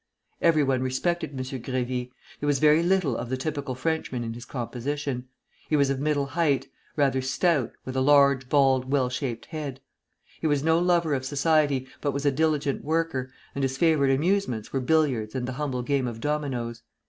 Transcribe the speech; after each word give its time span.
Everyone 0.41 0.81
respected 0.81 1.29
M. 1.29 1.37
Grévy. 1.37 2.09
There 2.39 2.47
was 2.47 2.57
very 2.57 2.81
little 2.81 3.15
of 3.15 3.29
the 3.29 3.37
typical 3.37 3.75
Frenchman 3.75 4.23
in 4.23 4.33
his 4.33 4.45
composition. 4.45 5.27
He 5.69 5.75
was 5.75 5.91
of 5.91 5.99
middle 5.99 6.25
height, 6.25 6.65
rather 6.95 7.21
stout, 7.21 7.73
with 7.85 7.95
a 7.95 8.01
large 8.01 8.49
bald, 8.49 8.89
well 8.91 9.09
shaped 9.11 9.45
head. 9.45 9.79
He 10.39 10.47
was 10.47 10.63
no 10.63 10.79
lover 10.79 11.13
of 11.13 11.23
society, 11.23 11.85
but 12.01 12.13
was 12.13 12.25
a 12.25 12.31
diligent 12.31 12.83
worker, 12.83 13.29
and 13.53 13.63
his 13.63 13.77
favorite 13.77 14.11
amusements 14.11 14.73
were 14.73 14.79
billiards 14.79 15.35
and 15.35 15.47
the 15.47 15.53
humble 15.61 15.83
game 15.83 16.07
of 16.07 16.19
dominoes. 16.19 16.81